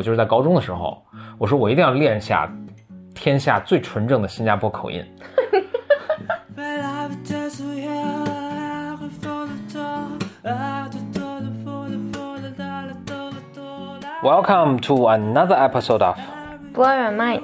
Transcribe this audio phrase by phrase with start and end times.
[0.00, 0.96] 我就是在高中的时候，
[1.36, 2.50] 我说我一定要练下
[3.14, 5.04] 天下最纯正的新加坡口音。
[14.24, 16.16] Welcome to another episode of
[16.72, 17.42] Blow Your Mind，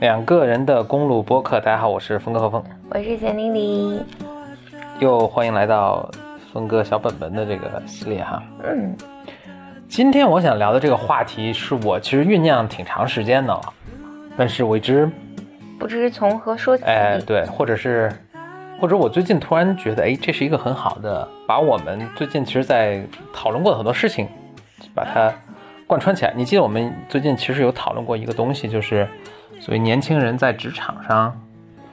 [0.00, 1.58] 两个人的公路播客。
[1.58, 4.02] 大家好，我是峰哥何峰，我是简丽丽。
[4.98, 6.10] 又欢迎来到
[6.52, 8.42] 峰哥小本本的这个系列哈。
[8.62, 8.94] 嗯，
[9.98, 13.60] 今天我想聊的这个话题是我其实酝酿挺长时间的了，
[14.36, 15.10] 但是我一直
[15.76, 16.84] 不知从何说起。
[16.84, 18.08] 哎，对，或者是
[18.80, 23.02] 或者我最近突然觉得，哎，这是一个很好的，把我们最近其实在
[23.32, 24.28] 讨论过的很多事情，
[24.94, 25.34] 把它
[25.84, 26.32] 贯穿起来。
[26.36, 29.04] 你记得我们最近其实有讨论过一个东西，就是
[29.58, 31.36] 所谓年轻人在职场上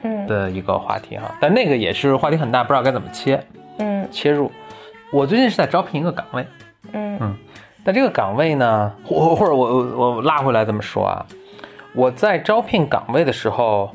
[0.04, 3.44] 嗯的一个话题哈，但那个也是话题很大，不知道该怎么切
[3.80, 4.52] 嗯切入。
[5.12, 6.46] 我最近是在招聘一个岗位，
[6.94, 7.36] 嗯
[7.86, 11.24] 但这个岗位呢，或或者我我我拉回来这么说啊，
[11.94, 13.90] 我在招聘岗位的时候，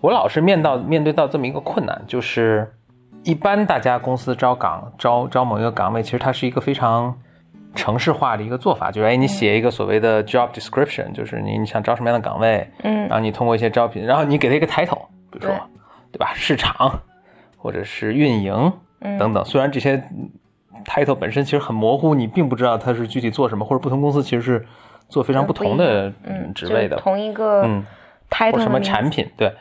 [0.00, 2.66] 我老是面到面对到这么一个困难，就是
[3.24, 7.14] 一般大家公司招岗招招某一个岗位，其实它是一个非常
[7.74, 13.02] 城市化的一个做法，就是哎，你写一个所谓的 job description，就是你你想招什么样的岗位，嗯。
[13.02, 15.58] 然后你通过一些招聘，然后你给他一个 title，比如说对。
[16.12, 16.98] 对吧，市场
[17.58, 19.18] 或者是运营嗯。
[19.18, 20.02] 等等，虽然这些
[20.84, 24.66] title 本身其实很模糊，你并不知道它是具体做什么，或者不同公司其实是
[25.08, 27.84] 做非常不同的嗯，职位的就是，同一个嗯
[28.30, 29.54] ，title 或什么产品，对，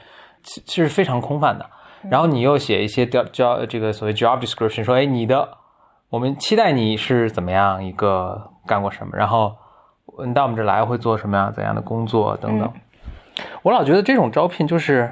[0.44, 1.66] 其其实非常空泛的。
[2.10, 5.58] 然后你又写一些 job job 这个所谓 job description，说，哎，你的
[6.10, 9.56] 我们期待你是怎么样一个干过什么，然后
[10.26, 12.72] 你到我们这来会做什么样怎样的工作等等。
[13.64, 15.12] 我老觉得这种招聘就是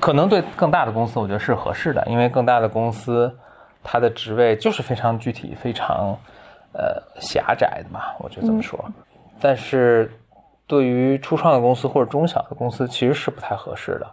[0.00, 3.38] 可能对更大的公司，我觉得是合适的，因为更大的公司
[3.88, 6.18] 它的职位就是非常具体、非常
[6.72, 8.84] 呃狭窄的嘛，我就这么说。
[9.40, 10.10] 但是
[10.66, 14.06] 对于初创的公司或者中小的公司，其实是不太合适的。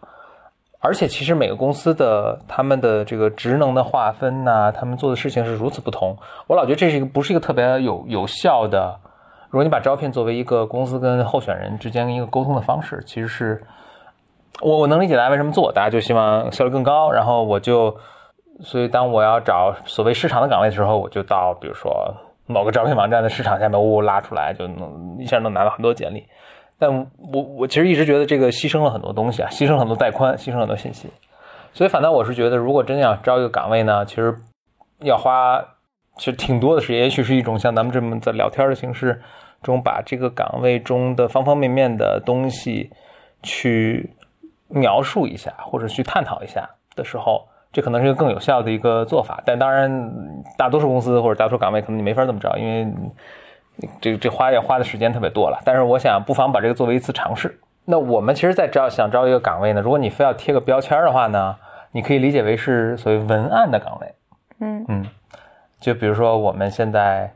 [0.80, 6.16] 而且，其实每个公司的他们的这个职能的划分呐、他们做的事情是如此不同。
[6.46, 9.00] 我老觉得这是一个不是一个特别有有效的。
[9.50, 13.64] 如果你把招聘作为一个公司跟候选人之间一个沟通的方式，其实是
[14.62, 17.10] 我我能理解大家为什么做，大家就希望效率更高。
[17.10, 17.96] 然后我就，
[18.62, 22.14] 所以当我要找所谓市场的岗位的时候，我就到比如说
[22.46, 26.26] 某个招聘网站的市场下面，呜呜拉出来，就能一下能拿到很多简历。
[26.78, 26.94] 但
[27.32, 31.10] 我我其实一直觉得这个牺牲了很多东西啊，牺牲很多带宽，牺牲很多信息。
[31.74, 34.36] 所以反倒我是觉得，如果真要招一个岗位呢，其实
[35.00, 35.60] 要花
[36.18, 39.22] 其实挺多的时间，也许是一种像咱们这么在聊天的形式
[39.62, 42.92] 中，把这个岗位中的方方面面的东西
[43.42, 44.12] 去
[44.68, 49.42] 描述一下，或者去探讨一下的时候，这可能是一个更有效的一个做法。
[49.46, 50.12] 但当然，
[50.58, 52.94] 大多数公司或者大多数岗位可能你没法这么着，因为
[54.00, 55.60] 这这花要花的时间特别多了。
[55.66, 57.60] 但是我想，不妨把这个作为一次尝试。
[57.86, 61.56] 那我们其实，在招想招一个岗位呢，如果你非要贴个标签的话呢，
[61.92, 64.14] 你可以理解为是所谓文案的岗位。
[64.60, 65.06] 嗯嗯，
[65.82, 67.30] 就比如说我们现在，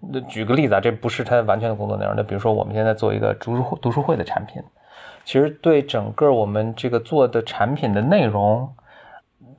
[0.00, 2.14] 那举个例子啊，这不是它完全的工作内容。
[2.16, 4.60] 那比如说我们现在做一个读书会读书会的产品，
[5.24, 8.68] 其实对整个我们这个做的产品的内容，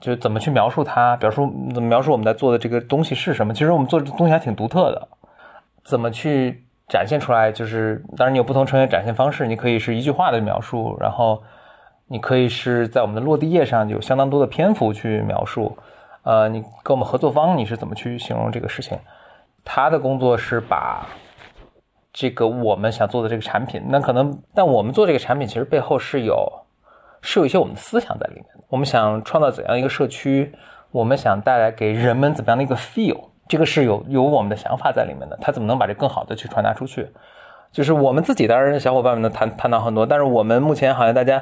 [0.03, 3.53] 就怎么去描述它，表述怎么描述我们在做的这个东西是什么。
[3.53, 5.08] 其实我们做的东西还挺独特的，
[5.86, 7.53] 怎么去展现出来？
[7.53, 11.42] 就是当然你有不同成员展现方式，你可以是一句话的描述，然后
[12.08, 15.78] 你可以是在我们的落地页上有相当多的篇幅去描述。
[16.24, 19.00] 呃，你跟我们合作方你是怎么去形容这个事情？
[19.63, 21.08] 他的工作是把
[22.12, 26.62] 这个我们想做的这个产品，那可能，但我们做这个产品其实背后是有
[27.24, 28.46] 是有一些我们的思想在里面。
[28.68, 30.54] 我们想创造怎样一个社区？
[30.92, 33.20] 我们想带来给人们怎么样的一个 feel？
[33.48, 35.36] 这个是有有我们的想法在里面的。
[35.42, 37.10] 他怎么能把这更好的去传达出去？
[37.72, 41.42] 就是我们自己当然小伙伴们呢谈谈到很多，但是我们目前好像大家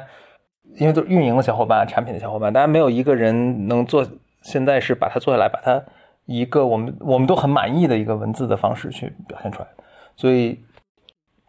[0.78, 4.06] 因为都是运营的小伙伴、产品的小伙伴，大家没有一个人能做。
[4.42, 5.80] 现在是把它做下来，把它
[6.26, 9.68] 一个我们我们都很满意的一个文字的方式去表现出来。
[10.16, 10.58] 所以，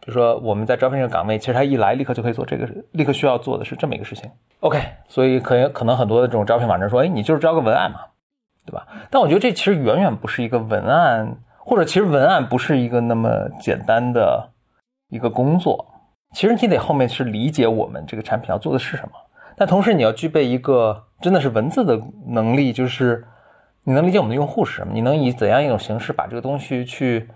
[0.04, 4.30] 比如说我们在招聘这个岗位，其实他一来立刻就可以做这个，立刻需要做的是这么一个事情。
[4.60, 4.78] OK，
[5.08, 8.00] 所以可能可能很多的这种招聘网站说，哎，你就是招个文案嘛，
[8.66, 8.86] 对吧？
[9.10, 14.50] 但我觉得这其实远远不是一个文案，或者其实文案不是一个那么简单的
[15.08, 15.82] 一个工作。
[16.34, 19.12] 其实你得后面是理解我们这个产品要做的是什么。
[19.56, 23.26] 但同时，你要具备一个真的是文字的能力，就是
[23.84, 27.26] 你能理解我们的用户是什么，你能以怎样一种形式把这个东西去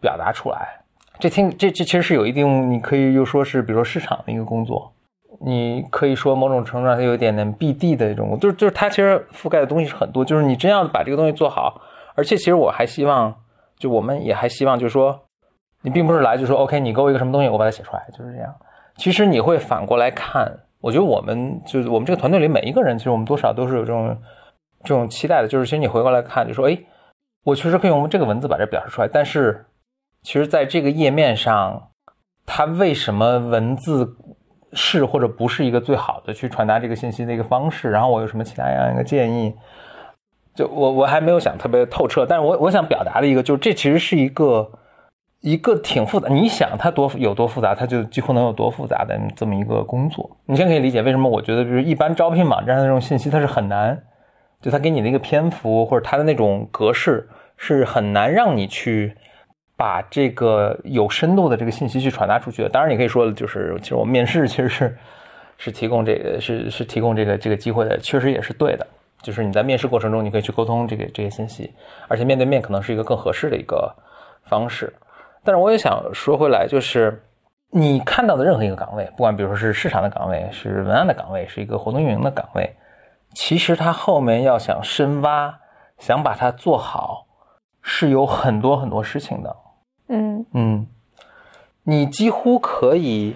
[0.00, 0.80] 表达出来。
[1.18, 4.92] 这听这这其实是有一定，你可以又说是，比如说市场的一个工作，
[5.40, 11.80] 你可以说某种程度上它有一点点 BD 的一种，就是就是它其实覆盖的东西是很多，就是你真要把这个东西做好，
[12.14, 13.34] 而且其实我还希望，
[13.78, 15.18] 就我们也还希望，就是说
[15.82, 18.54] 你并不是来就说 OK，你给我一个什么东西，我把它写出来，就是这样。
[18.96, 24.16] 其实你会反过来看，我觉得我们就是我们这个团队里每一个人，其实我们多少都是有这种
[24.84, 26.78] 这种期待的，就是其实你回过来看，就说哎，
[27.44, 29.66] 我确实可以用这个文字把这表示出来，但是
[30.26, 31.90] 其实在这个页面上，
[32.44, 34.16] 它为什么文字
[34.72, 37.92] 是或者不是一个最好的去传达这个信息的一个方式？
[37.92, 39.54] 然后我有什么其他样一个建议？
[40.52, 44.68] 就我我还没有想特别透彻，但是我我想表达的一个就是这其实是一个
[45.42, 50.28] 一个挺复杂，你想它多有多复杂，它就几乎能有多复杂的这么一个工作。
[50.46, 54.02] 你先可以理解为什么我觉得就是一般招聘网站的那种信息它是很难，
[54.60, 59.14] 就它给你的一个篇幅或者它的那种格式是很难让你去
[59.76, 62.68] 把这个有深度的这个信息去传达出去的。
[62.68, 64.96] 当然你可以说就是其实我们面试其实是
[65.58, 68.86] 是提供这个是是提供这个这个机会的，确实也是对的。
[69.22, 71.72] 就是你在面试过程中，你可以去沟通这个这些信息，
[72.06, 73.92] 而且面对面可能是一个更合适的一个
[74.44, 74.92] 方式。
[75.42, 77.24] 但是我也想说回来，就是
[77.70, 82.76] 你看到的任何一个岗位，不管比如说是市场的岗位、是文案的岗位、是一个活动运营的岗位，
[83.34, 85.58] 其实它后面要想深挖、
[85.98, 87.26] 想把它做好，
[87.82, 89.56] 是有很多很多事情的。
[90.08, 90.86] 嗯嗯，
[91.82, 93.34] 你几乎可以，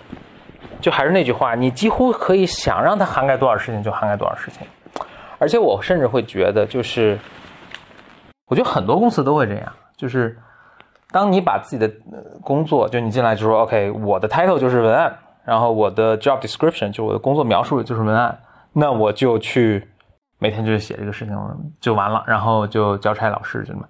[0.81, 4.67] 就还是那句话，你几乎可以想让它涵盖多少事情就涵盖多少事情。
[5.39, 7.19] 而且我甚至会觉得，就是
[8.47, 10.39] 我觉得很多公司都会这样，就是
[11.11, 11.91] 当你把自己的
[12.43, 18.39] 工作，就你进来就说 OK，我的 title 就是文案，然后我的 job description 就我的工作描述就是文案，
[18.73, 19.89] 那我就去
[20.39, 21.35] 每天就写这个事情
[21.81, 23.81] 就完了，然后就交差老师，这么，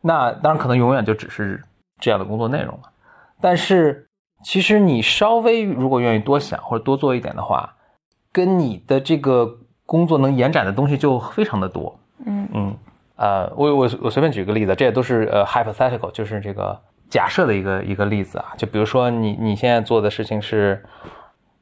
[0.00, 1.62] 那当然可能永远就只是
[2.04, 2.90] 这样的工作内容了。
[3.40, 4.08] 但是
[4.44, 7.74] 其实你稍微如果愿意多想或者多做一点的话，
[8.32, 9.58] 跟你的这个。
[9.86, 12.74] 工作能延展的东西就非常的多，嗯嗯，
[13.16, 16.80] 呃，我我我随便举个例子，这也都是呃 hypothetical，就是这个
[17.10, 18.46] 假设的一个一个例子啊。
[18.56, 20.82] 就比如说你你现在做的事情是，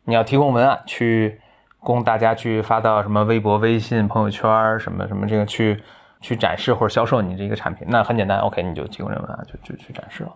[0.04, 1.40] 你要提供文案去
[1.80, 5.82] 供大家去发到什么微博、微信、朋友圈什么什么这个去
[6.22, 10.32] 去展示或者销售你这个产品，那很简单，OK，你就提供这文案就就去展示了。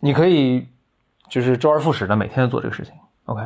[0.00, 0.66] 你可以
[1.28, 2.92] 就是周而复始的每天都做这个事情
[3.26, 3.40] ，OK。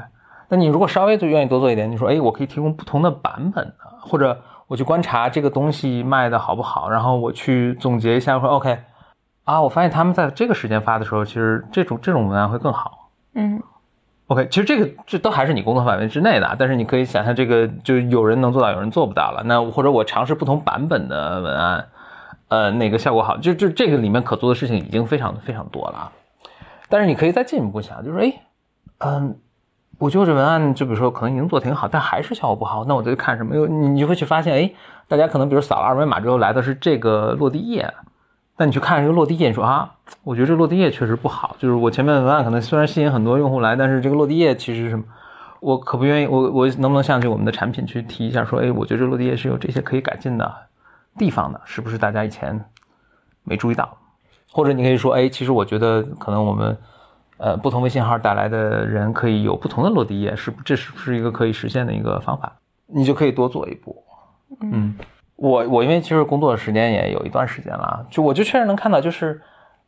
[0.49, 8.79] 那你如果稍微就愿意多做一点，你说，哎，我可以提供不同的版本的，或者我去观察这个东西卖的好不好，然后我去总结一下，说，OK，
[9.45, 13.11] 啊，我发现他们在这个时间发的时候，其实这种这种文案会更好。
[13.35, 13.63] 嗯
[14.29, 19.43] ，OK，其实这个这都还是你工作范围之内的，但是你可以想象，这个就有人能做到，有人做不到了。
[19.45, 21.89] 那或者我尝试不同版本的文案，
[22.49, 23.37] 呃，哪个效果好？
[23.37, 26.13] 就就这个里面可做的事情已经非常非常多了。
[26.89, 28.33] 但是你可以再进一步想，就是，哎，
[28.99, 29.37] 嗯。
[30.01, 33.57] 我觉得这文案，就比如说可能已经做挺好，但还是效果不好，那我就看什么？
[33.57, 34.73] 又你你就会去发现，哎，
[35.09, 37.93] 大家可能比如扫了二维码之后来的是这个落地页，
[38.59, 39.91] 那你去看这个落地页，你说啊，
[40.25, 41.57] 我觉得这落地页确实不好。
[41.59, 45.05] 就是我前面的文案可能虽然吸引很多用户来，但是这个落地页其实是什么？
[45.61, 50.53] 我可不愿意，我我能不能向这我们的产品去提一下，说，哎，我觉得这落地页是有这些可以改进的
[51.17, 52.63] 地方的，是不是大家以前
[53.45, 53.97] 没注意到？
[54.51, 56.77] 或者你可以说，哎，其实我觉得可能我们。
[57.41, 62.53] 呃，不同微信号带来的人可以有不同的落地页，是这是不是一个可以实现的一个方法？
[62.89, 63.97] 你就可以多做一步。
[64.61, 64.93] 嗯，
[65.39, 69.41] 我我因为其实工作的时间也有一段时间了，就我就确实能看到，就是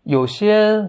[0.05, 0.89] 有些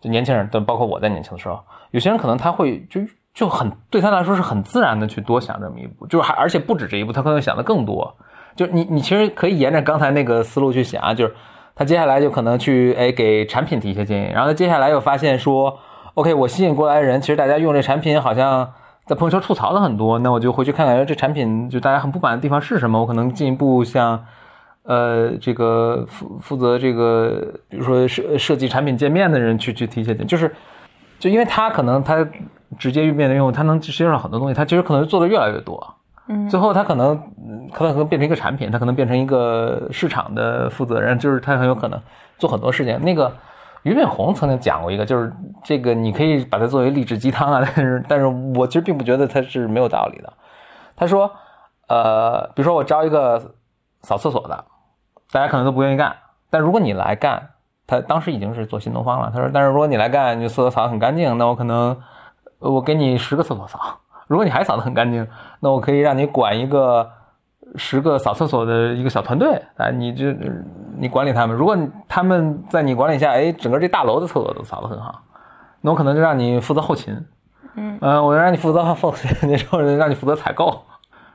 [0.00, 3.00] 就年轻人，包括我在年轻的时候，有些人可能他会就
[3.34, 8.16] 就很对他来说是很自然的去多想这么一步，就是还而且不止这一步，他可能想的更多。
[8.56, 11.34] 就你你其实可以沿着刚才那个思路去想啊，就是
[11.74, 15.78] 他接下来就可能去哎给产品提一些建议，然后他接下来又发现说。
[16.14, 18.72] OK，我吸引过来的人，其实大家用这产品好像
[19.08, 24.22] 在朋友圈吐槽了很多，那我就回去看看，这产品就大家很不满的地方是什么，我可能进一步向，
[24.82, 30.54] 呃，这个负负责这个，比如说设设计产品界面的人去去提一些点，就是，
[31.18, 32.22] 就因为他可能他
[32.78, 35.94] 直接面对用户，他能接受很多东西，他其实可能做的越来越多，
[36.28, 37.16] 嗯，最后他可能
[37.72, 41.98] 可能可能变成一个产品，他可能变成一个市场的负责人，就是他很有可能
[42.36, 43.32] 做很多事情，那个。
[43.88, 45.32] 俞敏洪曾经讲过一个，就是
[45.64, 50.32] 这个你可以把它作为励志鸡汤啊，但是但是我其实并不觉得它是没有道理的。
[50.96, 51.30] 他说，
[51.88, 53.54] 呃，比如说我招一个
[54.02, 54.64] 扫厕所的，
[55.32, 56.14] 大家可能都不愿意干，
[56.50, 57.50] 但如果你来干，
[57.86, 59.30] 他当时已经是做新东方了。
[59.34, 61.96] 他说，但是如果你来干，你厕所扫得很干净，那我可能
[62.58, 63.78] 我给你十个厕所扫。
[64.26, 65.26] 如果你还扫得很干净，
[65.60, 67.10] 那我可以让你管一个。
[67.76, 70.34] 十个扫厕所的一个小团队啊，你这
[70.96, 71.56] 你管理他们。
[71.56, 71.76] 如果
[72.08, 75.22] 他们在你管理下，哎，整个这大楼的厕所都扫得很好，
[75.80, 77.14] 那我可能就让你负责后勤，
[77.76, 80.82] 嗯，嗯，我让你负责后勤，那时候让你负责采购，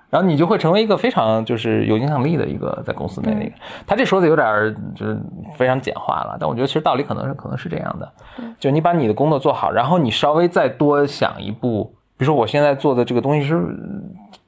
[0.10, 3.56] 然后你就会成为一个非常就是有影响力的一个在公司内的一个。
[3.88, 5.18] 他这说的有点就是
[5.56, 8.12] 非常简化了，但我觉得其实道理可能是可能是这样的，
[8.60, 11.86] 就你把你的工作做好，然后你稍微再多想一步，
[12.18, 13.56] 比如说我现在做的这个东西是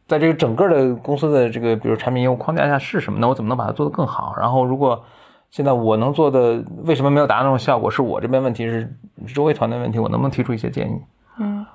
[0.07, 3.27] 在这个整个的公司的这个比如产品业务框架下是什么呢？
[3.27, 4.35] 我怎么能把它做得更好？
[4.37, 5.03] 然后如果
[5.49, 7.89] 现在我能做的为什么没有达到那种效果？
[7.89, 8.93] 是我这边问题是
[9.33, 9.99] 周围团队问题？
[9.99, 11.01] 我能不能提出一些建议？
[11.39, 11.65] 嗯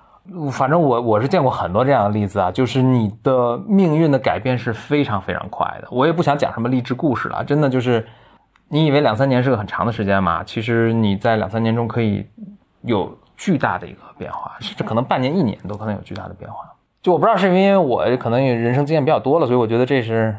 [0.53, 5.89] 反正我我是见过很多这样的例子啊，就是你的命运的改变是非常非常快的。
[5.91, 8.07] 我也不想讲什么励志故事了，真的就是，
[8.69, 10.45] 你以为两三年是个很长的时间嘛？
[10.45, 12.25] 其实你在两三年中可以
[12.83, 16.70] 有巨大的一个变化，甚至可能半年一年都可能有巨大的变化。
[17.03, 20.37] 就我不知道是因为我可能也人生经验比较多了，所以我觉得这是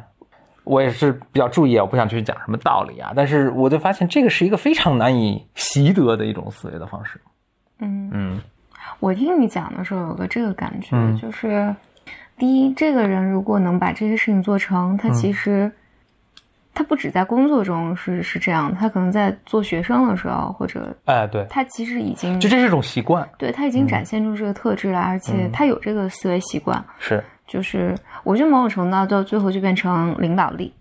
[0.63, 3.11] 我也是比较注意啊，我不想去讲什么道理啊。
[3.15, 7.19] 但是我就发现这个是一个非常难以习得的一种思维的方式。
[7.79, 8.41] 嗯，嗯
[8.99, 11.75] 我听你讲的时候有个这个感觉，嗯就是
[12.37, 15.71] 第一，这个人如果能把这些事情做成，他其实、
[16.73, 26.83] 他不止在工作中是是这样，他可能在做学生的时候，或者哎，对，他其实已经就这是一种习惯，对他已经展现出这个特质来，而且他有这个思维习惯。
[26.99, 30.73] 是就是我觉得某种程度到到最后就变成领导力，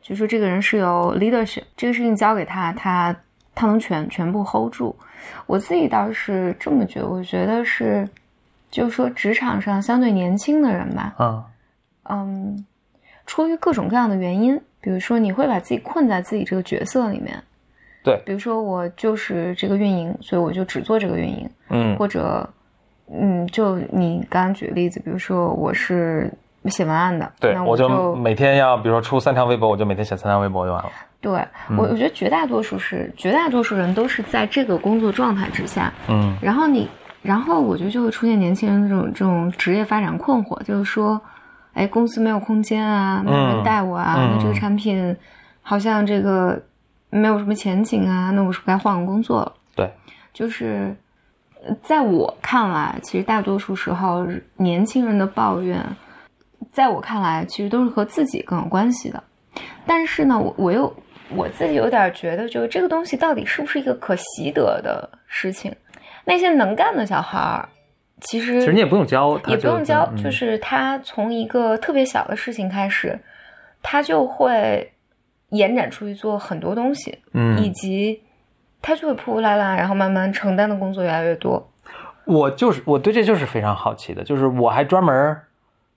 [0.00, 3.14] 就是这个人是有 leadership，这个事情交给他，他
[3.54, 4.96] 他能全全部 hold 住。
[5.46, 8.08] 我自己倒是这么觉得，我觉得是，
[8.70, 11.44] 就是说职场上相对年轻的人吧，啊，
[12.04, 12.64] 嗯，
[13.26, 17.42] 出于各种各样的原因，比如说你会把自己困在自己这个角色里面，
[18.02, 18.20] 对。
[18.26, 21.96] 比如说我就是这个运营，所以我就只做这个运营，嗯。
[21.96, 22.46] 或者，
[23.10, 26.30] 嗯，就你刚刚举的例子，比如说我是
[26.66, 30.90] 写文案的，对，那我就就每天要，比如说出三条微博，我就每天写三条微博就完了。
[31.18, 31.32] 对
[31.78, 36.36] 我，我觉得绝大多数是绝大多数人都是在这个工作状态之下，嗯。
[36.42, 36.86] 然后你，
[37.22, 41.18] 然后我觉得就会出现年轻人这种这种职业发展困惑，就是说，
[41.74, 45.14] 哎，公司没有空间啊，没有人带我啊，嗯那这个产品
[45.60, 46.60] 好像这个
[47.10, 49.52] 没有什么前景啊，那我是不是该换个工作了？
[49.74, 49.92] 对，
[50.32, 50.94] 就是
[51.64, 54.26] 呃在我看来，其实大多数时候
[54.56, 55.84] 年轻人的抱怨，
[56.72, 59.22] 在我看来，其实都是和自己更有关系的。
[59.86, 60.92] 但是呢，我我又
[61.34, 65.74] 我自己有点觉得，就是这个东西到底是不是一个可习得的事情？
[66.24, 67.68] 那些能干的小孩儿，
[68.20, 73.18] 其实其实你也不用教，他也不用教，嗯就是他从一个特别小的事情开始，
[73.82, 74.92] 他就会
[75.50, 78.22] 延展出去做很多东西，嗯以嗯，及
[78.80, 81.70] 他就会扑扑啦啦，然后慢慢承担的工作越来越多。
[82.24, 85.36] 我就是我对这就是非常好奇的，就是我还专门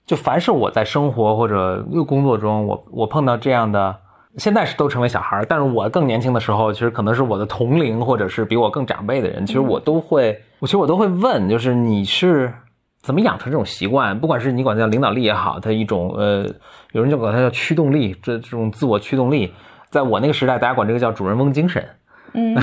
[0.04, 3.96] 就凡是我在生活或者工作中，我我碰到这样的。
[4.38, 12.52] 现在是都成为小孩儿，但是我更年轻的时候，其实可能是我的同龄或者是比我更长辈的人，其实我都会，我其实我都会问，就是你是
[13.02, 14.18] 怎么养成这种习惯？
[14.18, 16.46] 不管是你管它叫领导力也好，它一种呃，
[16.92, 19.52] 有人就管它叫驱动力，这这种自我驱动力，
[19.90, 21.84] 在我那个时代，大家管这个叫主人翁精神。
[22.34, 22.54] 嗯，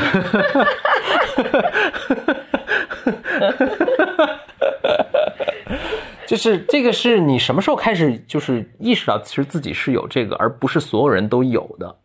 [6.27, 11.95] 就是这个是你什么时候开始就是意识到其实自己是有这个，而不是所有人都有的。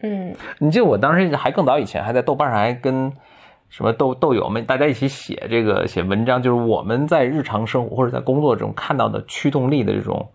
[0.00, 3.12] 嗯你记得我当时还更早以前还在豆瓣上还跟
[3.68, 10.26] 什么豆豆友们大家一起写这个写文章，就是我们在日常生活或者在工作中看到的驱动力的这种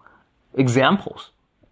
[0.56, 1.28] examples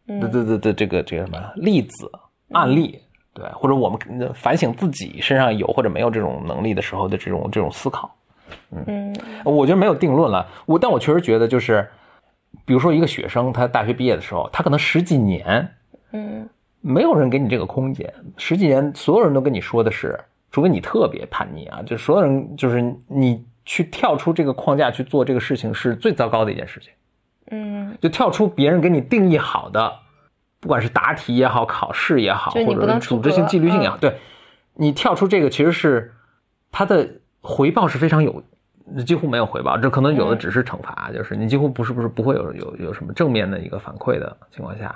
[0.07, 2.11] 的的的的这个这个什么例子
[2.51, 2.99] 案例，
[3.33, 3.99] 对，或者我们
[4.33, 8.09] 反省自己身上有或者没有这种能力的时候的这种这种思考。
[8.87, 9.15] 嗯。
[9.43, 11.87] 我觉得没有定论了，我但我确实觉得就是，
[12.65, 15.69] 比如说一个学生他大学毕业的时候，他可能十几年
[16.11, 16.47] 嗯。
[16.83, 20.19] 没有人给你这个空间，十几年所有人都跟你说的是，
[20.51, 26.91] 除非你特别叛逆啊，就所有人就是你去跳出这个框架去做这个事情是最糟糕的一件事情，
[27.51, 29.93] 嗯，就跳出别人给你定义好的，
[30.59, 34.17] 不管是答题也好，考试也好，或者组织性、纪律性也好，对
[34.73, 36.11] 你跳出这个其实是
[36.71, 37.07] 他的
[37.41, 38.43] 回报是非常有。
[39.05, 44.93] 几乎没有回报，这可能有的只是惩罚，就是你几乎不是不是不会有有有什么正面的一个反馈的情况下，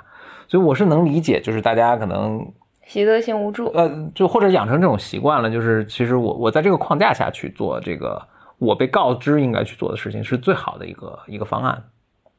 [0.48, 2.44] 所以我是能理解，就是大家可能
[2.84, 3.68] 习得性无助。
[3.68, 8.20] 呃，就或者养成这种习惯了，就是其实我我在这个框架下去做这个
[8.58, 11.82] 我被告知应该去做的事情是最好的一个一个方案，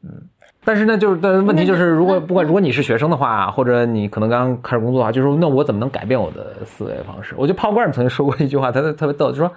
[0.04, 0.12] 嗯。
[0.64, 7.34] 但是呢，就是但问题就是，如果不管如果你是学生的话，或者你可能刚刚开始工作的话，就是说那我怎么能改变我的思维方式？
[7.36, 9.52] 我觉得 Paul Graham 曾经说过一句话，他特别逗，就说。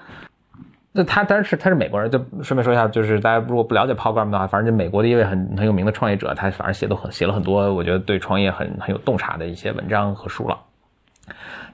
[0.92, 10.58] 那他当然是他是美国人，就顺便说一下，就是大家如果不了解 Paul Graham 的话，反正就美国的一位很很有名的创业者，他反正写都很写了很多，我觉得对创业很很有洞察的一些文章和书了。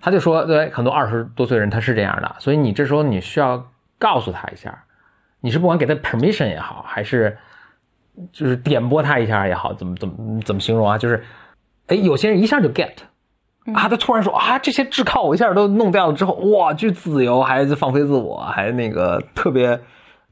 [0.02, 3.66] 他就说，对很多二十多岁人他是这样的，所以你这时候你需要
[3.98, 4.84] 告诉他一下，
[5.40, 7.38] 你是不管给他 permission 也好，还是
[8.32, 10.98] 就是点拨他一下也好，怎么怎么怎么形容啊？
[10.98, 11.24] 就是，
[11.86, 12.92] 哎，有些人一下就 get
[13.74, 19.80] 啊，他突然说啊，这些炙靠我一下都弄掉了之后，哇，巨自由，还放飞自我，还那个特别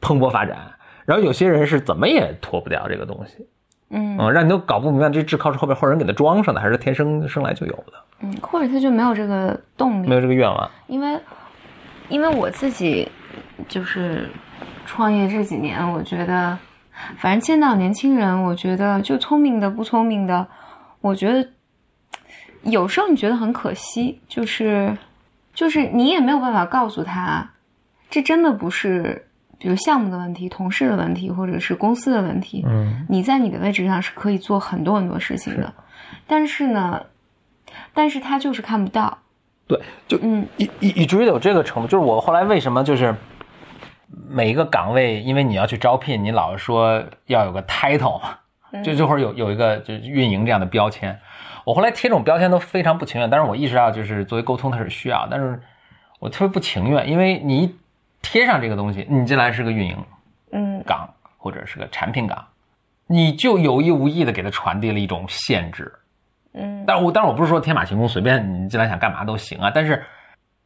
[0.00, 0.56] 蓬勃发展。
[1.04, 3.46] 然后有些人是怎么也脱不掉这个东西，
[3.90, 10.70] 嗯嗯，让你都搞不明白这炙靠是后边后人给他装上的，还是天生生来就有的，嗯，或者他就没有这个动力没，有这个愿望。
[10.86, 11.18] 因为
[12.08, 13.06] 因为我自己
[13.68, 14.30] 就是
[14.86, 16.56] 创业这几年，我觉得
[17.18, 20.46] 反正见到年轻人，我觉得就聪明的不聪明的，
[21.00, 21.46] 我觉得
[22.64, 24.96] 有时候你觉得很可惜，就是
[25.54, 27.48] 就是你也没有办法告诉他，
[28.10, 29.26] 这真的不是
[29.58, 33.06] 比如项目的问题、同事的问题，或者是公司的问题，嗯。
[33.08, 35.72] 你在你的位置上是可以做很多很多事情的，
[36.26, 37.00] 但是呢，
[37.92, 39.18] 但是他就是看不到，
[39.66, 40.46] 对，就嗯。
[40.56, 43.14] 以以以至于有这个程度，就是我后来为什么就是
[44.28, 51.18] 每一个岗位，因为你要去招聘，你老是说要有个 title 嘛，就这会儿有有一个就是运营这样的标签，
[51.64, 55.60] 我后来贴这种标签都非常不情愿，但是我意识到就是作为沟通它是需要，但是
[56.20, 57.74] 我特别不情愿，因为你一
[58.22, 59.96] 贴上这个东西，你进来是个运营
[60.52, 62.46] 嗯岗或者是个产品岗，
[63.06, 65.92] 你就有意无意的给它传递了一种限制，
[66.52, 70.02] 嗯但我但是我不是说天马行空，随便你进来想干嘛都行啊，但是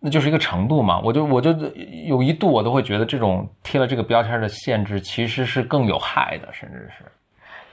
[0.01, 1.01] 那就是一个程度嘛。
[1.01, 1.53] 我就我就
[2.07, 7.05] 有一度我都会觉得这种贴了这个标签的限制其实是更有害的，甚至是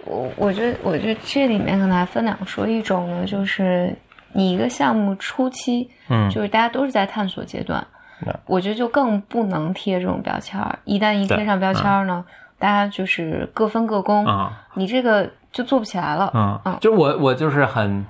[0.06, 3.94] 我我觉得，我觉得这里面可能还分两说，一种呢就是
[4.34, 7.86] 你一个项目初期，嗯就是大家都是在探索阶段
[8.24, 10.78] 对，我觉得就更不能贴这种标签儿。
[10.86, 12.24] 一旦一贴上标签儿呢，
[12.58, 16.32] 大家就是各分各工，啊你这个就做不起来了。
[16.34, 18.06] 嗯嗯就是我我就是很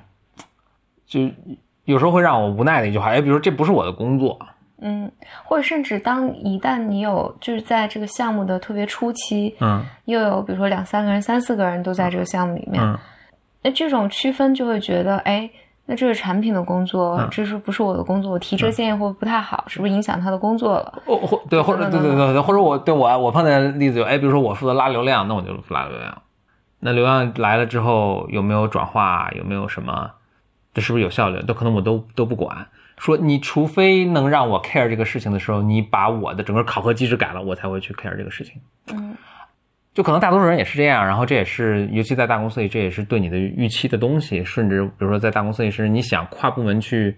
[1.08, 1.22] 就
[1.86, 4.38] 有时候会让我无奈的一句话，哎，比如说这不是我的工作，
[4.88, 5.12] 嗯，
[5.44, 12.96] 或者甚至当一旦你有就是在这个项目的特别初期，嗯又有比如说两三个人、三四个人都在这个项目里面，嗯
[13.64, 15.50] 那这种区分就会觉得，哎，
[15.88, 18.32] 那这是产品的工作，嗯这是不是我的工作？
[18.32, 19.64] 我提这个建议会不会不太好？
[19.68, 21.02] 是不是影响他的工作了？
[21.04, 26.22] 或或对或者对对对对，或者我对我我碰见的例子就哎，比如说我负责拉流量，那我就拉流量。
[26.80, 30.12] 那流量来了之后有没有转化，有没有什么，
[30.76, 31.42] 这是不是有效率？
[31.42, 32.68] 都可能我都都不管。
[32.98, 38.62] 说你除非能让我 care 这个事情的时候，你把我的整个考核机制改了，我才会去 care 这个事情。
[38.94, 39.16] 嗯
[39.94, 44.44] 就可能大多数人也是这样，然后这也是，尤其在大公司里，这也是对你的预期的东西。
[44.44, 47.16] 甚至比如说在大公司里，是你想跨部门去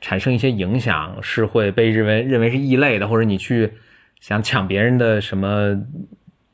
[0.00, 3.70] 产生一些影响，是会被认为认为是异类的，或者你去
[4.20, 5.78] 想抢别人的什么，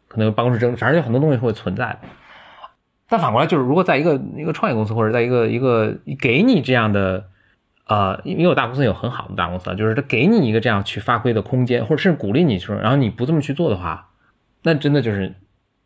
[0.09, 1.99] 可能办公室争，反正有很多东西会存在的。
[3.09, 7.25] 但反过来就是，如果在一个一个创业公司，或者在一个一个给你这样的，
[7.93, 14.09] 呃，因为有大公司有很好的大公司啊，就是他给你一个这样去发挥的空间，或者甚至鼓励你说，然后你不这么去做的话，
[14.63, 15.35] 那真的就是，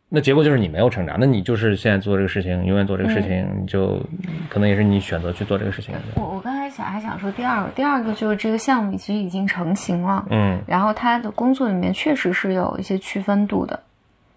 [0.07, 3.99] 那结果就是你没有成长，那你就是现在做这个事情，永远做这个事情，你就
[4.47, 5.93] 可能也是你选择去做这个事情。
[6.15, 13.77] 我我刚才想还想说第二个，第二个就是这个项目其实已经成型了，嗯然后他的工作里面确实是有一些区分度的，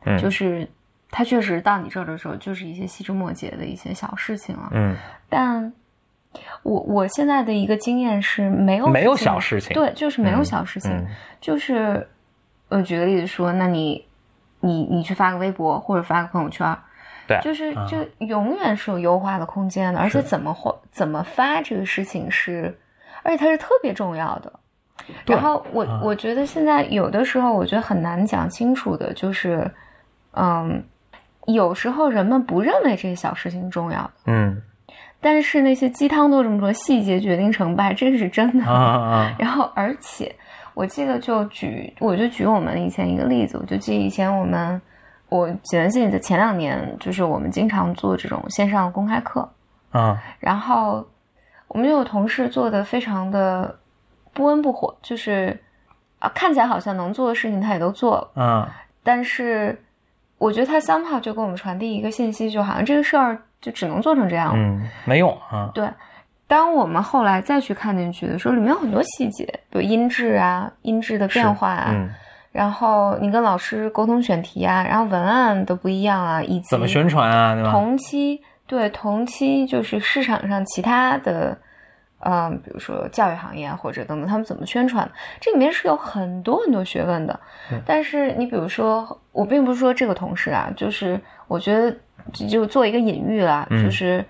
[0.07, 0.69] 嗯就是
[1.11, 4.71] 他确实到你这儿的时候，就是一些细枝末节的一些小事情了。
[4.73, 4.97] 嗯
[5.29, 5.73] 但
[6.62, 11.07] 我我现在的一个经验是没有没有小事情对，就是没有小事情，嗯
[11.40, 12.07] 就是
[12.69, 14.07] 我，举个例子说，那你
[14.61, 16.77] 你你去发个微博或者发个朋友圈，
[17.27, 22.79] 对，就是啊就永远是有优化的空间的，而且怎么或怎么发这个事情是，
[23.23, 24.53] 而且它是特别重要的。
[25.27, 29.69] 然后我、啊我觉得现在有的时候我觉得很难讲清楚的，就是
[30.33, 30.85] 嗯，
[31.47, 34.62] 有时候人们不认为这些小事情重要，嗯
[35.21, 38.65] 但是那些鸡汤都这么说，细节决定成败，这个是真的。
[38.65, 40.35] 啊啊 然后，而且
[40.73, 44.81] 我记得就举，我就举我们以前一个例子，我就记得以前我们，
[45.29, 49.47] 我记得记得前两年，就是我们经常做这种线上公开课，
[49.91, 50.19] 啊。
[50.39, 51.07] 然后
[51.69, 53.79] 我们就有同事做的非常的
[54.33, 55.59] 不温不火，就是
[56.19, 58.17] 啊看起来好像能做的事情他也都做。
[58.35, 58.77] 了，啊。
[59.03, 59.79] 但是
[60.39, 64.55] 我觉得他 somehow 就给我们传递一个信息，就好像这个事儿就只能做成这样了。
[64.57, 65.88] 嗯，没用啊，对，
[66.46, 72.09] 当我们后来再去看进去的时候，里面有很多细节，比如音质啊、音质的变化啊，嗯，
[72.53, 77.70] 然后你跟老师沟通选题啊，然后文案都不一样啊，以及怎么宣传啊，对吧？
[77.70, 81.57] 同期对同期就是市场上其他的，
[82.21, 87.39] 嗯、比如说教育行业啊或者等等，他们怎么宣传，这里面是有很多很多学问的。
[87.73, 91.91] 嗯但是你比如说，我并不是说这个同事啊，就是我觉得
[92.33, 94.25] 就就做一个隐喻啦，嗯就是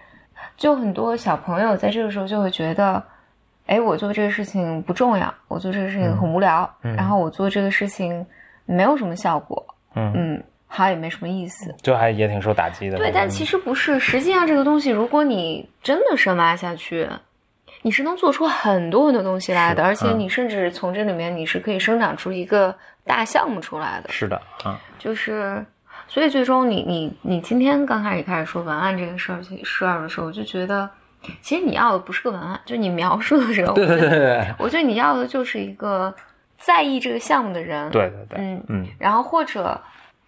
[0.56, 3.02] 就很多小朋友在这个时候就会觉得。
[3.66, 8.26] 哎，我做这个事情不重要，我做这个事情很无聊，嗯然后我做这个事情
[8.64, 11.72] 没有什么效果，嗯嗯，好像也没什么意思。
[11.80, 12.96] 就还也挺受打击的。
[12.96, 17.08] 对，但其实不是，实际上这个东西，如果你真的深挖下去，
[17.82, 24.10] 你是能做出很多很多东西来的，而且嗯你甚至从这里面你是可以生长出一个大项目出来的。
[24.10, 25.64] 是的啊，就是，
[26.06, 30.88] 所以最终你你你今天刚开始开始说文案这个事儿事儿的时候，我就觉得，
[31.40, 36.14] 其实你要的不是个文案，就你描述的时候，对对对我觉得你要的就是一个
[36.58, 39.80] 在意这个项目的人。，对对对，嗯，嗯然后或者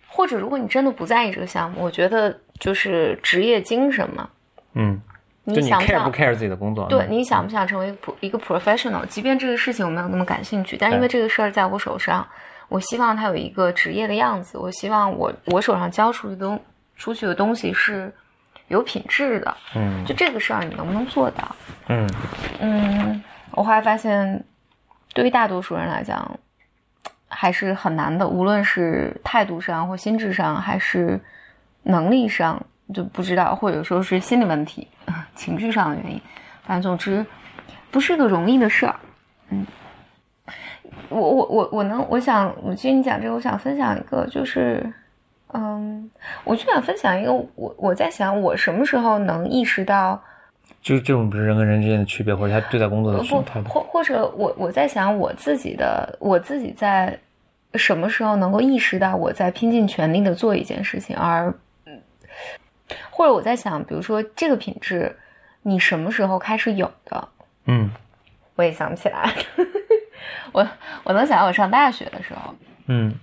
[0.06, 4.28] 或者如果你真的不在意这个项目，我觉得就是职业精神嘛，
[4.74, 5.12] 嗯，就
[5.44, 6.87] 你想不 care 想不 care 自己的工作？
[6.88, 9.05] 对，嗯你想不想成为一个 pro- 一个 professional？
[9.07, 12.26] 即便这个事情我没有那么感兴趣，但因为这个事儿在我手上，
[12.68, 14.57] 我希望它有一个职业的样子。
[14.57, 16.61] 我希望我我手上交出的东
[16.96, 18.12] 出去的东西是
[18.68, 19.57] 有品质的。
[19.74, 21.57] 嗯就这个事儿，你能不能做到？
[21.88, 22.09] 嗯
[22.61, 24.44] 嗯，我后来发现，
[25.12, 26.38] 对于大多数人来讲，
[27.28, 28.28] 还是很难的。
[28.28, 31.20] 无论是态度上，或心智上，还是
[31.83, 34.87] 能力上，就不知道，或者说是心理问题、
[35.35, 36.20] 情绪上的原因。
[36.64, 37.24] 反正总之，
[37.90, 38.94] 不是个容易的事儿。
[39.50, 39.66] 嗯，
[41.09, 44.92] 我我我我能，我想，我听你讲这个，我想分享一个，就是，
[45.52, 46.11] 嗯，
[46.44, 50.22] 我就想分享一个，我我在想，我什么时候能意识到。
[50.81, 53.68] 就是这种不是人跟人之间的区别，或者他对待工作的态，度。
[53.68, 57.16] 或或者我我在想我自己的，我自己在
[57.74, 61.55] 什么时候能够意识到我在拼尽全力的做一件事情，而嗯
[63.11, 65.16] 或者我在想，比如说这个品质，
[65.62, 67.28] 你什么时候开始有的？
[67.66, 67.90] 嗯
[68.57, 69.33] 我也想不起来。
[70.52, 70.66] 我
[71.05, 72.55] 我能想到我上大学的时候，
[72.87, 73.14] 嗯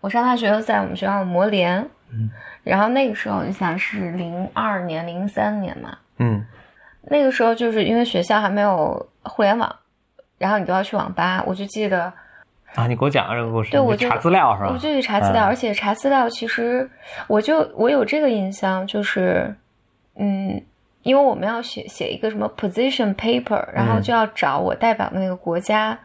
[0.00, 1.78] 我上大学在我们学校磨联，
[2.10, 2.30] 嗯，
[2.62, 6.46] 然后那个时候你想是零二年、零三年嘛，嗯
[7.02, 9.74] 那个时候就是因为学校还没有互联网，
[10.38, 11.42] 然后你都要去网吧。
[11.46, 12.12] 我就记得，
[12.74, 14.70] 啊，你给我讲讲这个故事，对我就查资料是吧？
[14.72, 16.88] 我就去查资料，嗯而且查资料其实
[17.26, 19.54] 我就我有这个印象，就是
[20.16, 20.62] 嗯，
[21.02, 25.98] 因为我们要写写一个什么 position paper，然后嗯就要找我代表的那个国家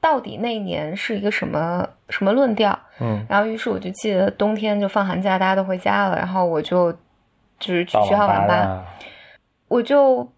[0.00, 2.78] 到底那一年是一个什么什么论调。
[3.00, 6.92] 嗯，然后于是我就记得冬天就放寒假，大家都回家了，然后我就
[7.58, 8.54] 就是去学校网吧。
[8.54, 8.84] 啊
[9.68, 10.28] 我就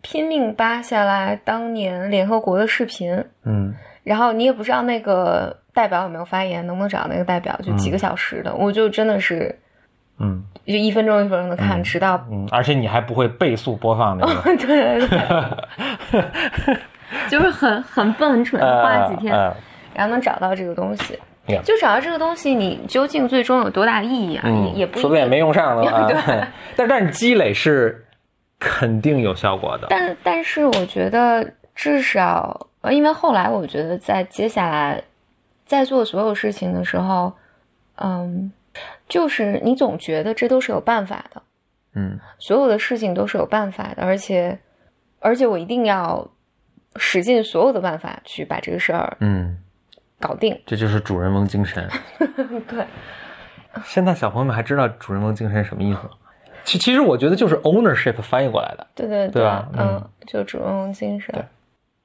[0.00, 3.72] 拼命扒下来当年联合国的视频，嗯
[4.04, 9.56] 然后你也不知道那个代表有没有发言，能不能找到那个代表，就几个小时的，我就真的是
[10.18, 16.76] 嗯就一分钟一分钟的看，嗯直到嗯，而且你还不会倍速播放那个，对对对，
[17.28, 19.52] 就是很很笨很蠢，花了几天，嗯
[19.94, 21.18] 然后能找到这个东西。
[21.46, 24.44] Yeah 就找到这个东西，你究竟最终有多大意义啊？
[24.46, 26.16] 嗯也也不一说不定也没用上呢啊 对。
[26.76, 28.06] 但但是积累是
[28.60, 29.88] 肯定有效果的。
[29.90, 35.02] 但但是我觉得至少，呃，因为后来我觉得在接下来
[35.64, 37.32] 在做所有事情的时候，
[37.96, 38.52] 嗯，
[39.08, 41.42] 就是你总觉得这都是有办法的，
[41.94, 44.58] 嗯所有的事情都是有办法的，而且
[45.20, 46.28] 而且我一定要
[46.96, 49.56] 使尽所有的办法去把这个事儿嗯，
[50.20, 50.60] 搞定。
[50.66, 51.88] 这就是主人翁精神。
[52.68, 52.84] 对，
[53.84, 56.10] 现在小朋友们还知道主人翁精神什么意思吗？
[56.64, 58.86] 其其实我觉得就是 ownership 翻译过来的。
[58.94, 61.32] 对对对吧嗯嗯，就主人翁精神。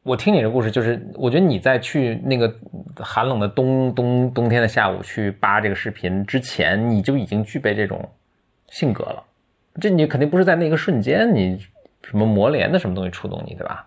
[0.08, 2.50] 我听你的故事，就是我觉得你在去那个
[2.96, 8.10] 寒冷的冬冬冬天的下午去扒这个视频之前，你就已经具备这种
[8.70, 9.22] 性格了。
[9.82, 11.60] 这你肯定不是在那个瞬间，你
[12.04, 13.86] 什么磨练的什么东西触动你，对吧？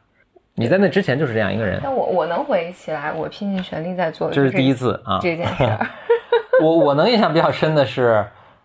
[0.54, 5.18] 你在那之前就是这样一个人，但我我能回忆起来，我拼尽全力在做的这是第一次啊。
[5.22, 5.86] 这件事儿。
[6.60, 8.22] 我我能印象比较深的是，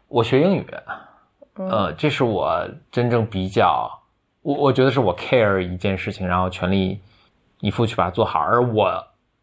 [0.09, 0.67] 我学英语，
[1.57, 3.89] 嗯呃，这是我真正比较，
[4.41, 6.99] 我我觉得是我 care 一件事情，然后全力
[7.59, 8.85] 以赴去把它做好，而我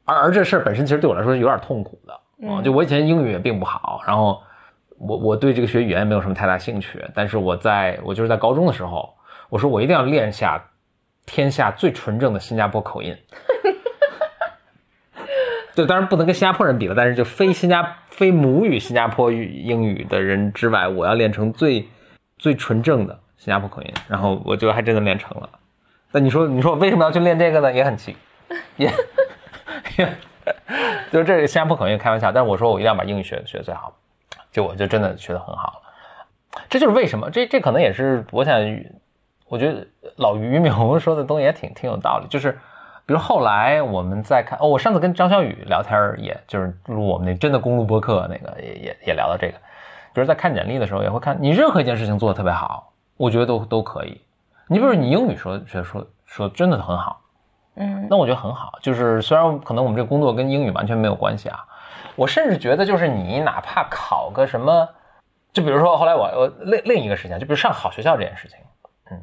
[0.05, 4.42] 而而这事儿本身其实对我来说是有点痛苦的，嗯就我以前英语也并不好，然后
[4.98, 9.14] 我我对这个学语言没有什么太大兴趣，但是我在我就是在高中的时候，
[9.48, 10.62] 我说我一定要练下
[11.27, 13.16] 天下最纯正的新加坡口音。
[15.75, 21.88] 对，当然不能跟新加坡人比了，但是就非新加非母语新加坡语英语的人之外，我要练成最
[22.37, 25.48] 最纯正的新加坡口音，然后我就还真的练成了。
[26.12, 27.72] 那你说，你说我为什么要去练这个呢？
[27.72, 28.16] 也很奇，
[28.77, 28.92] 也
[29.96, 30.09] 也
[31.11, 33.92] 就是这个新加坡口音开玩笑，但是我说我一定要把英语学学最好，
[34.51, 36.62] 就我就真的学得很好了。
[36.68, 38.61] 这就是为什么，这这可能也是我想，
[39.48, 42.59] 我觉得老于明说的东西也挺挺有道理，就是。
[43.05, 49.55] 比如后来我们在看哦，我上次跟张小雨聊天儿，也就是录我们那真的公路播客那个，也也也聊到这个。
[50.14, 54.20] 比如在看简历的时候，也会看你任何一件事情做的特别好，我觉得都都可以。
[54.72, 57.20] 你比如你英语说学说说真的很好，
[57.76, 58.78] 嗯那我觉得很好。
[58.80, 61.58] 就是虽然可能我们这个工作跟英语完全没有关系啊，
[62.16, 64.88] 我甚至觉得就是你哪怕考个什么
[65.52, 68.58] 就比如说后来我我另另一个事情，就比如上好学校这件事情，
[69.11, 69.20] 嗯，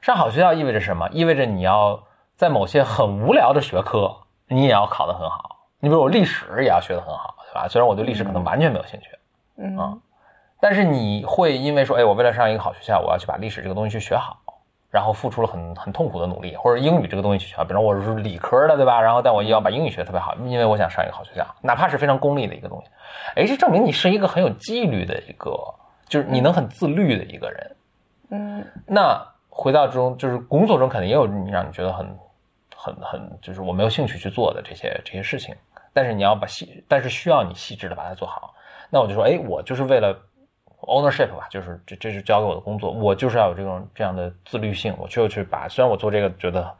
[0.00, 1.08] 上好学校意味着什么？
[1.10, 2.00] 意味着你要
[2.36, 4.14] 在某些很无聊的学科，
[4.46, 5.66] 你也要考得很好。
[5.80, 7.66] 你比如我历史也要学得很好，对吧？
[7.68, 9.08] 虽然我对历史可能完全没有兴趣，
[9.58, 9.94] 嗯啊
[10.60, 14.38] 但是你会因为说，哎，我为了上一个好学校，我要去把历史这个东西去学好，
[14.94, 17.64] 然后付出了很很痛苦的努力，或者英语这个东西去学。
[17.64, 19.00] 比如我是理科的，对吧？
[19.00, 22.90] 然后但我也要把英语学得特别好，因为我想上一个好学校，哪怕是非常功利的一个东西。
[23.34, 25.50] 哎，这证明你是一个很有纪律的一个，
[26.08, 27.76] 就是你能很自律的一个人。
[28.30, 32.06] 嗯那回到中，就是工作中肯定也有你让你觉得很、
[32.76, 35.52] 很、很，就是我没有兴趣去做的这些这些事情。
[35.92, 38.54] 但是你要把细，但是需要你细致的把它做好。
[38.90, 40.16] 那我就说，哎，我就是为了
[40.86, 46.72] ownership 吧，就是这这是交给我的工作，我就是要有这种这样的自律性，我就去把，虽然我做这个觉得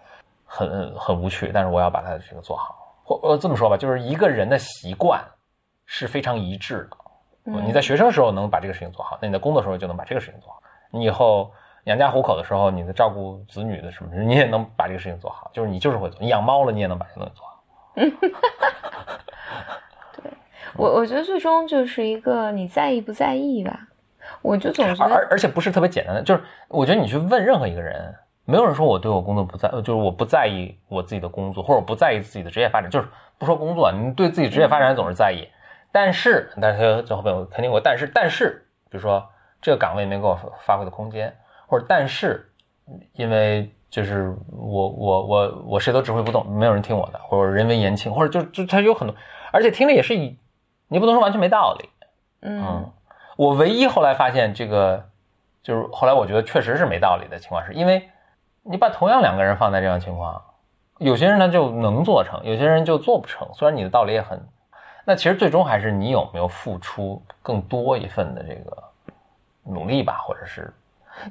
[0.44, 2.76] 很很无趣，但是我要把它这个做好。
[3.04, 5.22] 或呃这么说吧，就是一个人的习惯
[5.84, 6.96] 是非常一致的。
[7.46, 10.62] 嗯你在学生时候能把这个事情做好，那你在工作时候就能把这个事情做好。
[10.90, 11.52] 你以后
[11.84, 15.50] 养家糊口的时候，你的照顾子女的什么，你也能把这个事情做好。
[15.52, 17.62] 就是你就是会做，你养猫了，你也能把这个东西做好。
[20.22, 20.32] 对
[20.76, 23.88] 我我觉得最终就是一个你在意不在意吧。
[24.42, 33.08] 我就总觉而得而而且不是特别简单的，就是我觉得你去问任何一个人，没有人说我对我工作不在，就是我不在意我自己的工作，或者我不在意自己的职业发展，就是
[33.38, 35.48] 不说工作，你对自己职业发展总是在意，
[35.90, 39.26] 但是但是最后面我肯定我但是，但是比如说
[39.62, 41.34] 这个岗位没给我发挥的空间，
[41.66, 42.50] 或者但是
[43.14, 49.16] 因为就是我我我我谁都指挥不动，没有人听我的，或者人微言轻，或者就就他有很多，
[49.52, 50.38] 而且听着也是以
[50.88, 51.88] 你不能说完全没道理，
[52.42, 52.62] 嗯。
[52.62, 52.92] 嗯，
[53.36, 55.04] 我唯一后来发现这个，
[55.62, 58.08] 就是后来我觉得确实是没道理的情况，是因为
[58.62, 60.40] 你把同样两个人放在这样情况，
[60.98, 63.48] 有些人他就能做成，有些人就做不成。
[63.52, 64.40] 虽然你的道理也很，
[65.04, 68.76] 那其实最终还是你有没有付出更多一份的这个
[69.64, 70.72] 努力吧，或者是，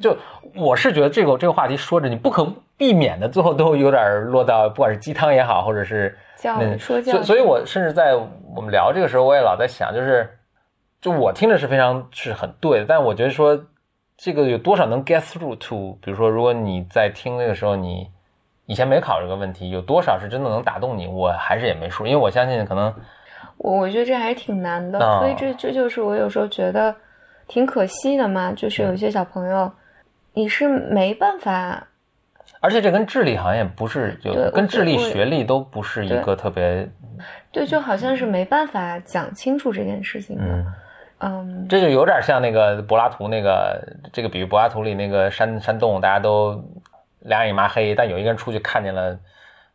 [0.02, 0.16] 就
[0.56, 2.46] 我是觉得这个这个话题说着，你不可
[2.78, 8.16] 避免的最后都有点落到不管是鸡汤也好，或者是教那说教所以，所以我甚至在
[8.54, 10.30] 我们聊这个时候，我也老在想，就是，
[11.04, 13.66] 就我听着是非常是很对的，但我觉得说
[14.16, 18.10] 这个有多少能 get through to，比如说，如果你在听那个时候，你
[18.68, 22.94] 以前没考虑这个问题，有多少是真的能打动你，我还是也没数，因为我相信可能，
[23.58, 26.96] 我我觉得这还是挺难的，啊所以这这就是我有时候觉得
[27.50, 29.70] 挺可惜的嘛，就是有些小朋友
[30.34, 31.86] 你是没办法，
[32.62, 36.90] 而且这跟智力好像也不是，就对跟智力、学历都不是一个特别，
[37.52, 40.44] 对，就好像是没办法讲清楚这件事情的。
[40.46, 40.66] 嗯，
[41.26, 43.82] 嗯，这就有点像那个柏拉图那个
[44.12, 46.62] 这个比喻，柏拉图里那个山山洞，大家都
[47.22, 49.18] 两眼一抹黑，但有一个人出去看见了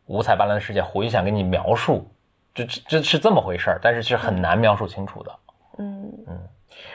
[0.05, 2.07] 五彩斑斓的世界，回去想给你描述，
[2.53, 5.31] 这这这是这么回事儿，但是是很难描述清楚的。
[5.79, 6.37] 嗯嗯，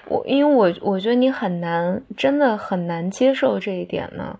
[0.06, 4.38] 我因为我我觉得你很难，真的很难接受这一点呢，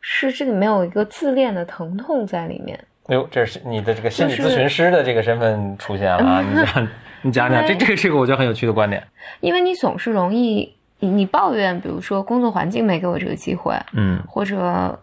[0.00, 2.78] 是这里面有一个自恋的疼痛在里面。
[3.06, 6.40] 哎呦，这是你的这个心理咨询师的这个身份出现了啊！
[6.40, 6.88] 你讲，
[7.24, 9.02] 你讲讲，这这个这个我觉得很有趣的观点。
[9.40, 14.98] 因为你总是容易你你抱怨，比如说工作环境没给我这个机会，嗯或者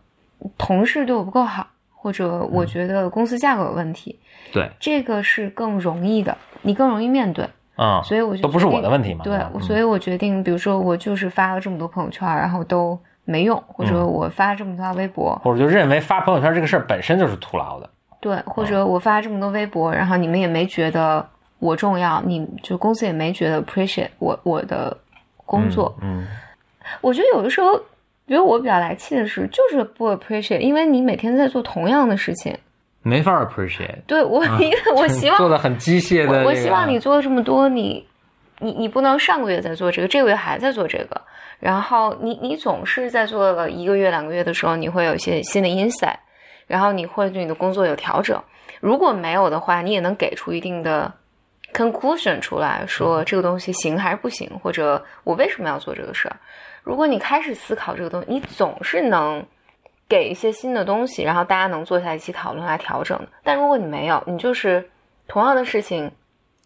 [0.58, 4.18] 同事对我不够好，或者我觉得公司架构有问题，
[4.54, 7.48] 对，这个是更容易的，你更容易面对。
[7.78, 9.24] 啊、所以我就都不是我的问题嘛。
[9.24, 17.90] 对，吧所以我决定，比如说我就是发了这么多朋友圈，然后都没用，或者我发了这么多微博，或者就认为发朋友圈这个事儿本身就是徒劳的。
[18.20, 21.26] 对，或者我发这么多微博，然后你们也没觉得
[21.62, 24.98] 我重要，你就公司也没觉得 appreciate 我我的
[25.46, 25.96] 工作。
[26.02, 26.28] 嗯，
[27.02, 27.78] 我觉得有的时候，
[28.26, 32.58] 比如我比较来气的是，就是不 appreciate，因为你每天在做同样的事情。
[33.04, 34.02] 没法 appreciate。
[34.08, 38.06] 对我，因为 我希望做的很机械的、这个我我希望你做了这么多，你
[38.60, 41.22] 你你不能上个月在做这个，这个月还在做这个，
[41.60, 46.18] 然后你你总是在做了一个月两个月的时候，你会有一些新的 insight，
[46.66, 48.42] 然后你会对你的工作有调整。
[48.80, 51.12] 如果没有的话，你也能给出一定的
[51.74, 56.36] conclusion 出来说这个东西行还是不行，或者我为什么要做这个事儿。
[56.84, 59.46] 如果你开始思考这个东西，你总是能
[60.10, 63.28] 给一些新的东西，然后大家能坐下来一起讨论来调整的。
[63.44, 64.90] 但如果你没有，你就是
[65.28, 66.12] 同样的事情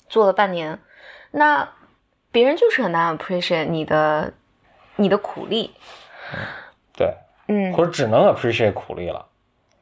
[0.07, 0.79] 做了半年，
[1.31, 1.67] 那
[2.31, 4.33] 别人就是很难 appreciate 你的
[4.95, 5.71] 你的苦力。
[6.97, 7.13] 对，
[7.47, 9.25] 嗯，或者只能 appreciate 苦力了，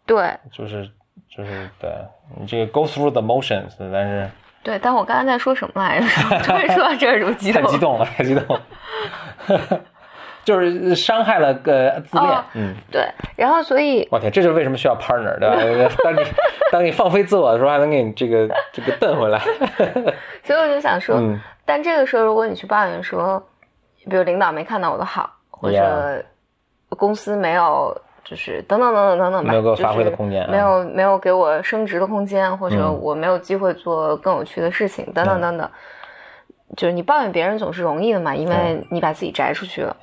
[0.05, 0.37] 对。
[0.51, 0.89] 就是
[1.29, 1.89] 就是对。
[2.35, 4.29] 你这个 go through the motions，但是
[4.63, 4.79] 对。
[4.79, 6.05] 但我刚才在说什么来着？
[6.43, 7.61] 突然说到这儿，就 激动。
[7.63, 9.81] 太激动了，太激动了，
[10.43, 12.29] 就是伤害了个自恋。
[12.31, 15.49] 哦嗯，对，然后所以我天，这就是为什么需要 partner，对
[15.87, 15.95] 吧？
[16.03, 16.19] 当你
[16.71, 19.39] 当你放飞自我的时候，还能给你这个这个瞪回来。
[20.43, 23.41] 所以我就想说，嗯但这个时候如果你去抱怨说，
[24.09, 26.21] 比如领导没看到我的好，或者
[26.97, 35.69] 公司没有就是等等等等等等吧，没有给我发挥的空间，没有没有给我升职的空间，或者我没有机会做更有趣的事情，等等等等。
[36.75, 39.95] 就是你抱怨别人总是容易的嘛，因为你把自己摘出去了。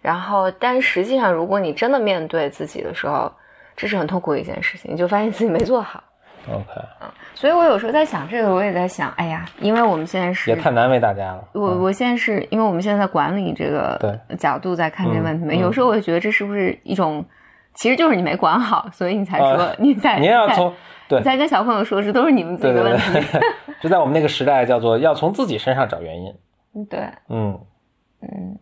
[0.00, 3.32] 然后，但实际上，如果你真的面对自己的时候，
[3.76, 6.02] 这是很痛苦的一件事情，你就发现自己没做好。
[6.48, 6.64] OK，
[7.00, 11.44] 嗯，所以我有时候在想这个，我也在想，哎呀，因为我们现在是也太难为大家了。
[11.52, 17.24] 我我现在是因为我们现在在管理这个角度在看这个问题嘛，有时候我也觉得这是不是一种，
[17.74, 20.72] 其实就是你没管好，所以你才说 你在你要从
[21.08, 23.02] 对在跟小朋友说，这都是你们自己的问题。
[23.80, 26.34] 就 在我们那个时代，叫做要从自己身上找原因。
[26.88, 27.58] 对，嗯
[28.22, 28.58] 嗯，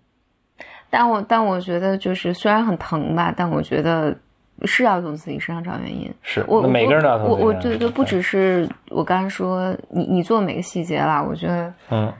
[0.89, 4.17] 但我但我觉得就是虽然很疼吧，但我觉得
[4.65, 6.13] 是要从自己身上找原因。
[6.23, 12.13] 是我每个人都要从我我觉得不只是我刚才说你你做每个细节啦，我觉得嗯，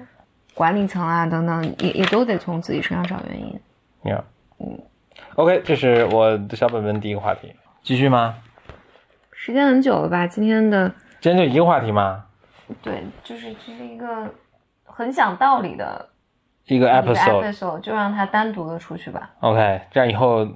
[0.55, 3.61] 管理层啊等等也也都得从自己身上找原因。
[4.11, 4.23] 呀，
[4.61, 4.79] 嗯
[5.37, 8.35] ，OK，这是我的小本本第一个话题，继续吗？
[9.33, 10.27] 时间很久了吧？
[10.27, 12.25] 今天的今天就一个话题吗？
[12.83, 14.29] 对，就是这是一个。
[14.93, 16.11] 很讲道理的
[16.67, 19.31] 一个 episode，就让它单独的出去吧。
[19.41, 20.47] OK，这样以后，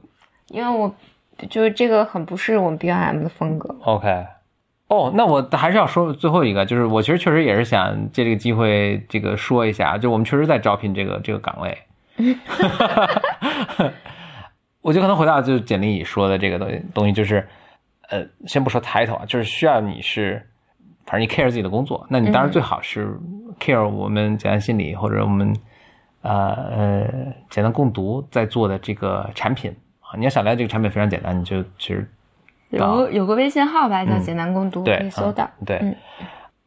[0.48, 0.94] 因为我
[1.48, 3.74] 就是这个很不是我们 BIM 的风格。
[3.84, 4.26] OK，
[4.88, 11.78] 哦，那我还是要说最后一个，就是我其实确实也是想借这个机会这个说一下，就我们确实在招聘这个这个岗位。
[14.84, 17.44] 我就可能回到就是简历里说的这个东西东西，就是
[18.10, 20.40] 呃，先不说 title 啊，就是需要你是。
[21.06, 23.14] 反正你 care 自己的工作，那你当然最好是
[23.60, 25.54] care 我们简单心理或者我们
[26.22, 27.06] 呃呃
[27.50, 29.70] 简单共读在做的这个产品
[30.00, 30.16] 啊。
[30.16, 32.10] 你要想了解这个产品非常简单，你就其实
[32.70, 35.46] 有有个微信号吧，叫简单共读，可以搜到。
[35.66, 35.94] 对，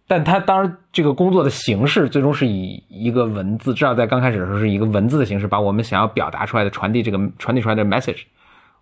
[0.07, 8.23] 但它当然这个工作的形式最终是以一个文字，至少在刚开始的时候是一个文字的形式，把我们想要表达出来的传递这个传递出来的 message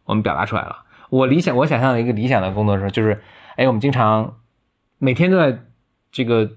[0.06, 0.78] 我们表达出来了。
[1.10, 3.20] 我理想我想象的一个理想的工作的时候就是，
[3.56, 4.34] 哎，我们经常。
[4.98, 5.56] 每天都在
[6.10, 6.50] 这个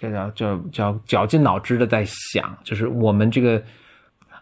[0.00, 3.62] 这叫叫叫绞尽脑汁的在想，就是我们这个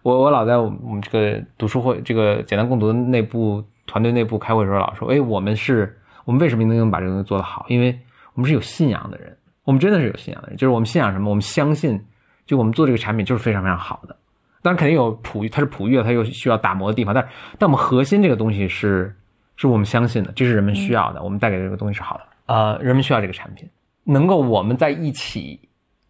[0.03, 5.95] 我我老在我们这个读书会这个简单共读内部团队内部开会的时候，老说，哎，我们是
[6.25, 7.67] 我们为什么能把这个东西做得好？
[7.69, 7.97] 因为
[8.33, 9.37] 我们是有信仰的人，
[9.69, 11.29] 我们真的是有信仰的人，就是我们信仰什么？
[11.29, 12.03] 我们相信，
[12.47, 14.17] 就我们做这个产品就是非常非常好的。
[14.63, 17.29] 当然肯定有璞玉，它是璞玉，它有需要打磨的地方，但
[17.59, 19.15] 但我们核心这个东西是
[19.57, 22.25] 是我们相信的，这是人们需要的，我们带给这个东西是好的。
[22.47, 23.69] 呃，人们需要这个产品，
[24.05, 25.61] 能够我们在一起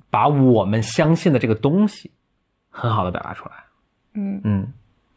[0.08, 2.08] 把我们相信的这个东西
[2.70, 3.56] 很好的表达出来。
[4.14, 4.72] 嗯嗯，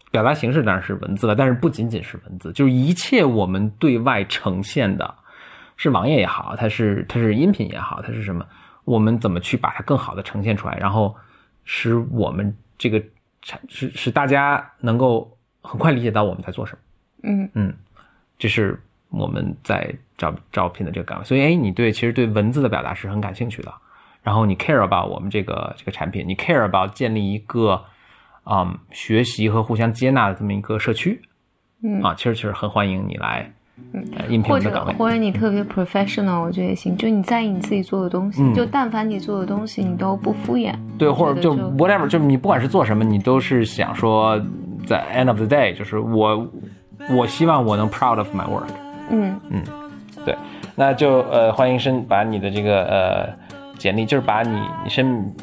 [0.10, 5.14] 表达形式当然是文字了，但是不仅仅是文字，就是一切我们对外呈现的，
[5.82, 8.46] 是网页也好，它是它是音频也好，它是什么，
[8.86, 11.16] 我们怎么去把它更好的呈现出来，然后
[11.64, 13.02] 使我们这个
[13.42, 16.80] 产使使大家能够很快理解到我们在做什么。
[17.24, 17.74] 嗯嗯，
[18.38, 18.80] 这是。
[19.14, 23.74] 我们在招招聘的这个岗位，所以哎，你对其实对文字的表达是很感兴趣的，
[24.24, 27.84] 然后你 care about 我们这个这个产品，你 care about 建立一个
[28.46, 31.22] 啊学习和互相接纳的这么一个社区，
[31.84, 33.52] 嗯啊，其实其实很欢迎你来，
[33.94, 44.40] 嗯，应聘的岗位，或者你特别 professional，我觉得也行，就你在意你自己做的东西，就但凡你做的东西你都不敷衍，对，或者就 whatever，就你不管是做什么，你都是想说
[44.86, 46.48] 在 end of the day，就是我
[47.10, 48.70] 我希望我能 proud of my work。
[49.10, 49.40] 嗯。
[49.50, 49.62] 嗯，
[50.26, 50.36] 对，
[50.76, 53.30] 那就呃欢迎申把你的这个呃
[53.78, 55.34] 简历，就是把你你申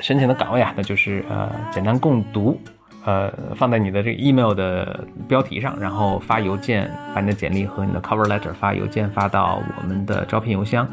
[0.00, 2.58] 申请的岗位啊，那就是呃简单共读，
[3.08, 10.86] 呃放在你的这个 email 的标题上，然后发邮件把你的简历和你的 cover letter 发邮件发到我们的招聘邮箱，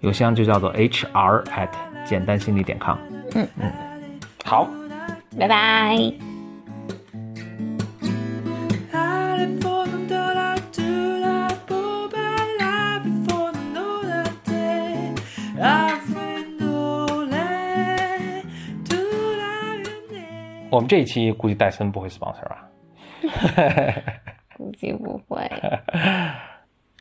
[0.00, 1.70] 邮箱就叫做 hr at
[2.04, 2.98] 简单心理点 com。
[3.34, 3.72] 嗯嗯，
[4.44, 4.68] 好，
[5.38, 6.12] 拜拜。
[20.70, 22.68] 我们这一期估计戴森不会 sponsor 吧？
[24.56, 25.48] 估计不会。